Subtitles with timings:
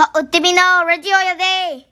[0.00, 1.86] かおってみのラジオやで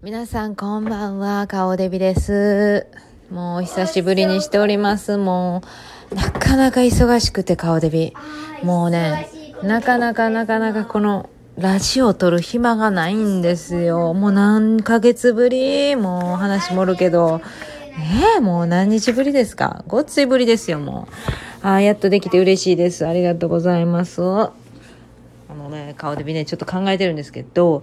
[0.00, 2.86] 皆さんこんばんは、顔デビです。
[3.30, 5.18] もう久しぶりにしております。
[5.18, 5.62] も
[6.10, 8.14] う、なかなか忙しくて顔デビ。
[8.62, 9.28] もうね、
[9.62, 14.14] なかなかなかなかこの、ラジオを撮る暇がないんですよ。
[14.14, 15.94] もう何ヶ月ぶり？
[15.94, 17.42] もう話盛るけど。
[17.98, 19.84] ねえ、もう何日ぶりですか？
[19.86, 21.06] ごっついぶりですよ、も
[21.62, 21.66] う。
[21.66, 23.06] ああ、やっとできて嬉しいです。
[23.06, 24.22] ありがとうございます。
[25.88, 27.82] あのね、顔デビね、ちょっと考えてるんですけど、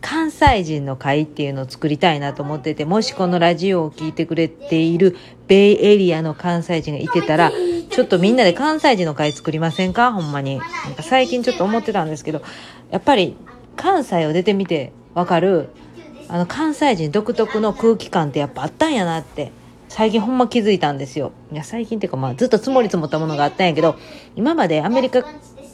[0.00, 5.16] 関西人の会っていうのを作りたいなと思ってて、もしこのラジオを聞いてくれている
[5.48, 7.50] ベイエリアの関西人がいてたら、
[7.90, 10.12] ちょっとみんなで関西人の会作りませんか？
[10.12, 10.58] ほんまに。
[10.58, 12.42] なんか最近ちょっと思ってたんですけど、
[12.90, 13.36] やっぱり
[13.76, 15.68] 関西を出てみてわかる、
[16.28, 19.52] あの関西人独特の空気感ってやっぱあったんやなって。
[19.88, 21.32] 最近ほんま気づいたんですよ。
[21.52, 23.96] いや、最近っていうかまあずっと積もり積もったものがあったんやけど、
[24.36, 25.22] 今までアメリカ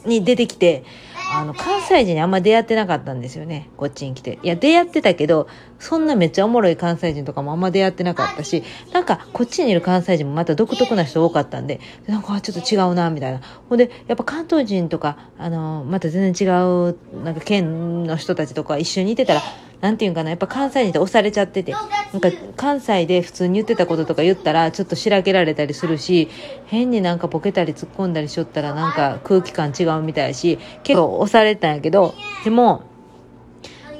[0.05, 0.83] に出てきて、
[1.31, 3.69] あの、関西人にあんま出会ってなかったんですよね。
[3.77, 4.39] こっちに来て。
[4.41, 5.47] いや、出会ってたけど、
[5.77, 13.41] そんなめっちゃおもろい関西人とかもあんま出会ってなかったし、なんか、こっちにいる関西人もまた独特な人多かったんで、なんか、ちょっと違うな、みたいな。
[13.69, 16.49] ほんで、やっぱ関東人とか、あの、また全然違
[16.89, 19.41] う、なんか県の人たちとか一緒にいてたら、
[19.81, 21.79] なんていうんかな、やっぱ関西人って押されちゃってて、な
[22.17, 26.29] んか関西で普通に言ってたこととか言ったら、ちょっとしらけられたりするし、
[26.65, 32.13] 変になんかボケたり突っ込んだりしよったらなんか空気感違うみたいし、結構押されてたんやけど、
[32.43, 32.83] でも、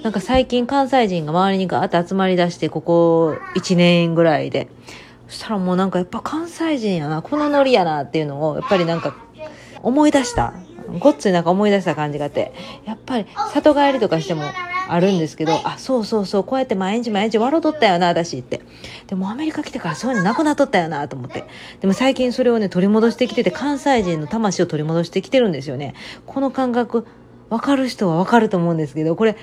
[0.04, 4.68] なんか最近関西人が周りにガーッと集まり出して、ここ1年ぐらいで。
[5.28, 9.16] そしたらもうなんかやっぱ関西人やな、このノリやなっていうのを、やっぱりなんか
[9.82, 10.54] 思い出した。
[10.98, 12.52] ごっついなんか思い出した感じがあって、
[12.86, 14.42] やっぱり里帰りとかしても
[14.92, 18.62] あるんですけど、あ、そうそうそう、こうやって毎日毎日笑うとったよな、私って。
[19.08, 21.46] でもアメリカ来てからそういうのなくなっとったよな、と思って。
[21.80, 25.94] でも最近それをね、取り戻してきてて、関西人の魂を取り戻してきてるんですよね。
[26.26, 27.06] この感覚、
[27.50, 29.36] わかる人はわかると思うんですけど、これ、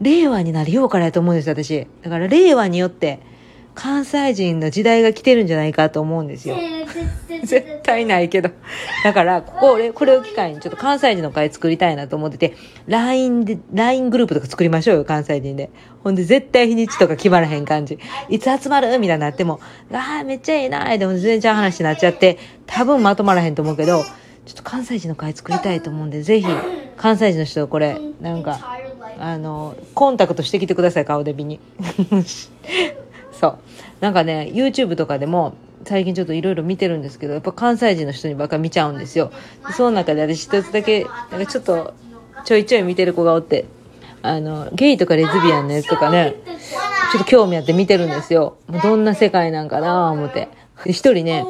[0.00, 1.86] 令和になりようからやと思うんですよ、私。
[2.02, 3.20] だから令和によって、
[3.74, 6.56] 関西人の時代が来てるんじゃないかと思うんですよ。
[7.44, 8.50] 絶対ないけど。
[9.04, 12.54] だから、ここ、俺これを機会にちょっと関西人の会作りたいなと思ってて、
[12.86, 15.70] LINE で、LINE グループとか作りましょうよ、関西人で。
[16.04, 17.98] ほんで、絶対日にちとか決まらへん感じ。
[18.28, 19.60] いつ集まるみたいになっても、
[19.92, 24.02] ああ、めっちゃいいなーでも全然ちゃう話になっちゃって、多分まとまらへんと思うけど、
[24.44, 26.46] ちょっと関西人の会作りたいと思うんで、ぜひ、
[26.96, 28.58] 関西人の人、これ、なんか、
[29.18, 31.60] あの、コンタクトしてきてください、顔デビに。
[33.42, 33.58] そう。
[34.00, 35.54] なんかね、YouTube とかでも、
[35.84, 39.32] 最近ちょっといろいろ見てるんですけど、やっぱ関西人の人にばっか見ちゃうんですよ。
[39.66, 41.92] でその中で私一つだけ、なんかちょっと、
[42.44, 43.64] ちょいちょい見てる子がおって、
[44.22, 46.36] あの、ゲイとかレズビアンのやつとかね、
[47.10, 48.58] ちょっと興味あって見てるんですよ。
[48.68, 50.48] もうどんな世界なんかな思って。
[50.84, 51.44] で、一人ね、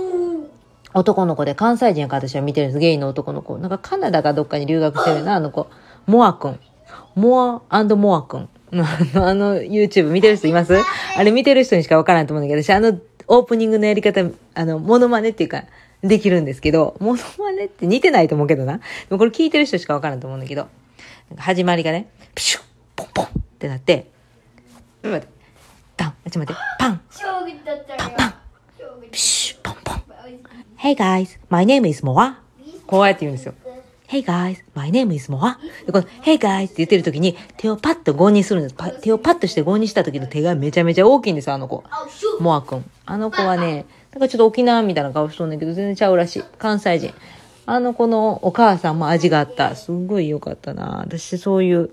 [0.94, 2.78] 男の子で関西人やから私は見てるんです。
[2.78, 3.58] ゲイの男の子。
[3.58, 5.66] なんかカナダかどっかに留学してるな、あの子。
[6.06, 6.60] モアくん。
[7.14, 8.48] モアモアくん。
[8.80, 10.74] あの、あの YouTube 見てる人います？
[11.16, 14.24] あれ見てる人にしかわからないと思うんだけど、私あのオープニングのやり方、
[14.54, 15.64] あの、モノマネっていうか、
[16.02, 18.78] できるんですけど、モノマネって似てないと思うけどな。
[18.78, 20.68] でもこれ聞いてる人しかわからんと思うんだけど、
[21.30, 22.64] なんか始まりがね、ピシュッ、
[22.96, 23.28] ポンポンっ
[23.58, 24.06] てなって、
[25.02, 25.32] ちょっと待って、
[25.96, 27.02] パン、ちょっと待って、パン、
[27.98, 28.34] パンパン、
[29.10, 30.02] ピシュッ、ポンポン。
[30.78, 32.34] Hey guys, my name is Moa.
[32.88, 33.54] こうやって言うんですよ。
[34.12, 35.56] Hey guys, my name is Moa.
[35.86, 39.00] で、この Hey guys って言ってる時に手をパッと5にするんです。
[39.00, 41.82] 手をパッとして5にした時の手がめちゃめちゃ大きいんです、あの子。
[42.38, 42.84] モアくん。
[43.06, 46.44] あの子はね、なんかちょっと沖縄みたいな顔しとんねんけど、全然ちゃうらしい。
[46.58, 47.14] 関西人。
[47.64, 49.74] あの子のお母さんも味があった。
[49.76, 50.98] すんごい良かったな。
[51.06, 51.88] 私そういう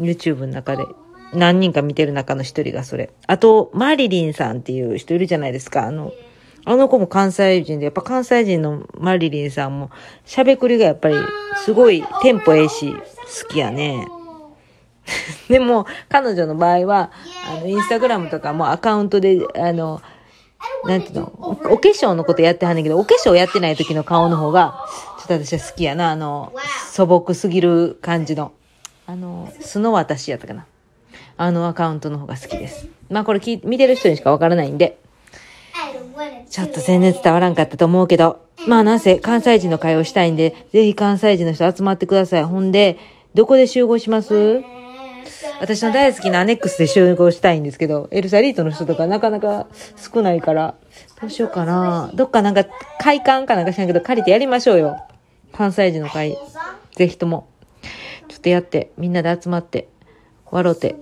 [0.00, 0.84] YouTube の中で
[1.32, 3.10] 何人か見てる中の一人がそれ。
[3.28, 5.86] あと、マリリンさんっていう人いるじゃないですか。
[5.86, 6.12] あの、
[6.64, 9.90] あの子も関西人で、やっぱ関西人のマリリンさんも、
[10.26, 11.16] 喋くりがやっぱり、
[11.64, 14.06] すごいテンポええし、好きやね。
[15.48, 17.10] でも、彼女の場合は、
[17.50, 20.00] あの、インスタグラムとかもアカウントで、あの、
[20.84, 24.86] なんていうの、おお化粧のことやってはんねんけど、お化粧やってない時の顔の方が、
[25.18, 26.10] ちょっと私は好きやな。
[26.10, 26.52] あの、
[26.90, 28.52] 素朴すぎる感じの。
[29.06, 30.64] あの、素の私やったかな。
[31.36, 32.88] あのアカウントの方が好きです。
[33.10, 34.98] まあこれ聞い見てる人にしかわからないんで、
[36.48, 42.44] ちょっと全然伝わらんかったと思うけど、まあなんせ関西人の会をしたいんで、ぜひ関西人の人集まってください。
[42.44, 42.98] ほんで、
[43.34, 44.62] どこで集合します？
[45.60, 49.66] 私の大好きなアネックスで集合したいんですけど、エルサリートの人とかなかなか
[49.96, 50.74] 少ないから、
[51.20, 52.10] どうしようかな。
[52.14, 52.64] どっかなんか
[52.98, 54.98] 会館かなんかしないけど借りてやりましょうよ。
[55.52, 56.36] 関西人の会。
[56.96, 57.48] ぜひとも。
[58.28, 59.88] ちょっとやって、みんなで集まって、
[60.50, 60.96] 笑うて。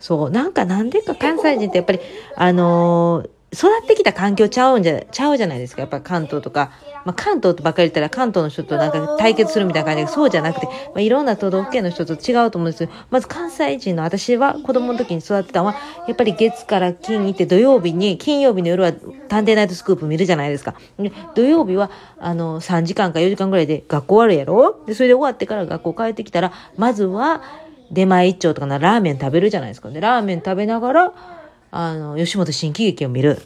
[0.00, 2.00] そう、なんかなんでか関西人ってやっぱり、
[2.34, 5.80] あのー育ってきた環境ちゃうんじゃ、ちゃうじゃないですか。
[5.80, 6.72] やっぱ関東とか、
[7.06, 12.90] まあ、関東とばっかり言ったら関東の人となんか対決するみたいな感じで、そうじゃなくて、まあ、いろんな都道府県の人と違うと思うんですよ。
[13.10, 15.76] まず関西人の私は子供の時に育ってたのは、
[16.06, 20.74] やっぱり月から金にって土曜日に、金曜日の夜は探偵ナイトスクープ見るじゃないですか。
[20.98, 24.84] で土曜日は、あの、3時間か4時間ぐらいで学校終わるやろ？
[24.86, 27.42] で、それで終わってから学校帰ってきたら、まずは、
[27.88, 29.90] 出前一丁とかなラーメン食べるじゃないですか。
[29.90, 31.12] で、ラーメン食べながら、
[31.78, 33.38] あの、吉本新喜劇を見る。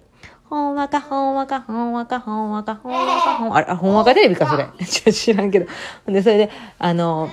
[0.44, 4.68] ほんわか、ほんわか、ほんわか、ほんわか、ほんわか、ほん、あれ、あほんわかテレビか、それ。
[4.86, 5.66] ちょ知らんけど。
[6.06, 7.28] で、それで、あの、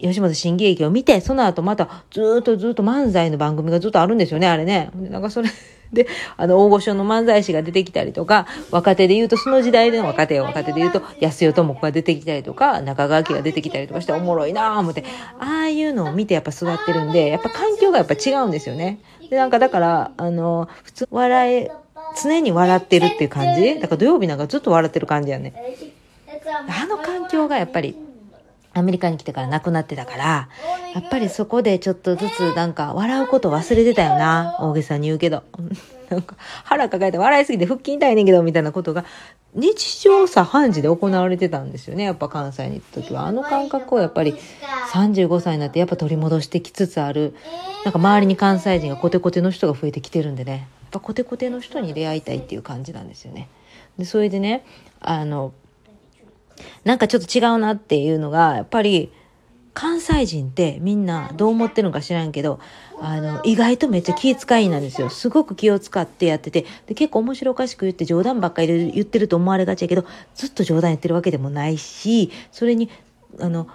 [0.00, 4.90] 吉本新喜劇を見て、その後またずっとずっと漫才の番組がずっとあるんですよね、あれね。
[4.94, 5.48] なんかそれ
[5.92, 6.06] で、
[6.36, 15.04] あの、大御所の漫才師が出てきたりとか、若手で言うと、その時代での若手を若手で言うと、安代智子が出てきたりとか、中川家が出てきたりとかしておもろいなぁ思って、
[15.40, 19.00] ああいうのを見てやっぱ育ってるんで、やっぱ環境がやっぱ違うんですよね。
[19.28, 21.70] で、なんかだから、あの、普通、笑え、
[22.22, 25.54] 常に笑ってるっていう感じだから土曜日なんかずっと笑ってる感じやね。
[26.68, 27.96] あの環境がやっぱり、
[28.72, 30.48] アメリカに来てからなくなってたから、
[30.94, 34.56] やっぱりそこでちょっとずつなんか笑うこと忘れてたよな。
[34.60, 35.42] 大げさに言うけど。
[36.10, 36.34] なんか
[36.64, 39.04] 腹抱えて笑いすぎて腹筋痛いねんけどみたいなことが
[39.54, 42.02] 日常茶飯事で行われてたんですよね。
[42.02, 43.26] やっぱ関西に行った時は。
[43.26, 44.34] あの感覚をやっぱり
[44.92, 47.34] 35歳になってやっぱ取り戻してきつつある。
[47.84, 50.52] なんか周りに関西人がコテコテの人が増えてきてるんでね。
[50.52, 53.48] やっぱコテコテの人に出会いたいっていう感じなんですよね。
[53.98, 54.64] で、それでね、
[55.00, 55.52] あの、
[56.84, 59.12] なんかちょっと違うなっていうのが、やっぱり、
[59.72, 62.58] 関西人ってみんなどう思ってるのか知らんけど、
[63.00, 65.08] あの、意外とめっちゃ気遣いなんですよ。
[65.08, 70.04] すごく気を使ってやってて、で、結構面白おかしく言って冗談ばっかりで言ってると思われがちやけど、
[70.34, 72.90] ずっと冗談言ってるわけでもないし、それに、
[73.38, 73.68] あの、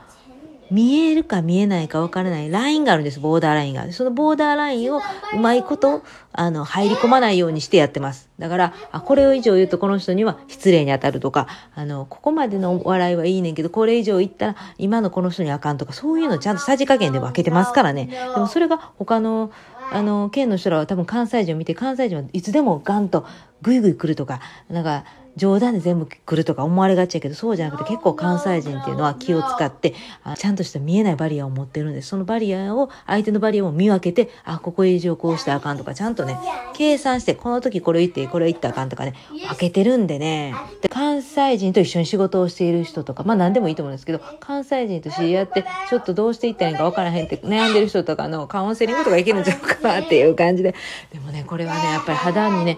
[0.72, 3.92] 見えるか見えないかわからないラインがあるんです、ボーダーラインが。
[3.92, 5.02] そのボーダーラインを
[5.34, 6.04] うまいこと、
[6.34, 8.30] あの、入り込まないようにしてやってます。
[8.40, 18.08] だから、あ、これを以上言うとこの人には失礼に当たるとか、あの、ここまでの笑いはいいねんけど、これ以上言ったら今のこの人にあかんとか、そういうのちゃんとさじ加減で分けてますからね。
[18.08, 19.52] でもそれが他の、
[19.92, 23.26] あの、県の人らは多分関西人を見て、関西人はいつでもガンと
[23.62, 24.40] グイグイ来るとか、
[24.70, 29.94] なんか、冗談で全部来るとか思われがちやけど、そうじゃなくて結構関西人っていうのは気を使って、
[30.24, 32.10] あちゃんとした見えないバリアを持ってるんです。
[32.10, 36.38] そのバリアを、相手のバリアを見分けて、あ、ここ以上こうしてあかんとか、ちゃんとね、
[36.74, 39.14] 計算して、この時これ言って、これ言ったらあかんとかね、
[39.50, 40.56] 分けてるんでね。
[40.82, 50.76] で、関西人と一緒に仕事をしている人とか、まあ何でもいいと思うんですけど、関西人と知り合って、ちょっとどうしていったらいいか分からへんって悩んでる人とかのカウンセリングとかいけるんちゃうかなっていう感じで。
[51.12, 52.78] でもね、これはね、やっぱり肌にね、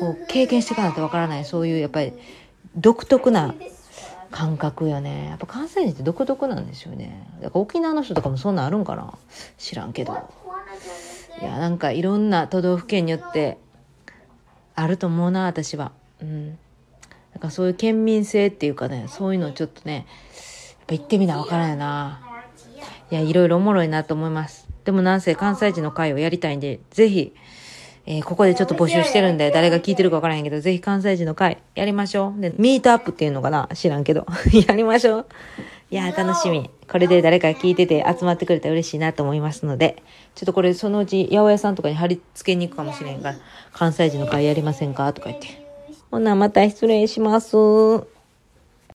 [0.00, 2.14] こう経験していかないとわからないそういうやっぱり
[2.74, 3.54] 独特な
[4.30, 5.26] 感覚よね。
[5.26, 7.26] やっぱ関西人って独特なんですよね。
[7.40, 9.12] だから沖縄の人とかもそんなんあるんかな。
[9.58, 10.16] 知らんけど。
[11.42, 13.58] いやなんかいろんな都道府県によって
[14.74, 15.92] あると思うな私は。
[16.22, 16.58] うん。
[17.34, 20.04] だからそういう県民性っていうかねそういうのちょっとねやっ
[20.86, 22.20] ぱ行ってみなわからんよな。
[23.10, 24.68] いやいろいろおもろいなと思います。
[24.84, 27.34] でもなんせ関西人の会をやりたいんでぜひ
[28.06, 32.40] えーここでちょっと募集してるんで、誰が聞いてるかわからへんけど、ぜひ関西人の会やりましょう。
[32.40, 34.26] で、ミートアップっていうのかな知らんけど。
[34.66, 35.26] やりましょう。
[35.90, 36.70] いやー、楽しみ。
[36.90, 40.02] これで誰か聞いてて集まってくれたら嬉しいなと思いますので、
[40.34, 43.34] ちょっとこれそのうち八百屋さんとかに貼り付けに行くかもしれんが、
[43.72, 45.12] 関西人の会やりませんか？
[45.12, 45.48] とか言って。
[46.10, 47.56] ほな、また失礼します。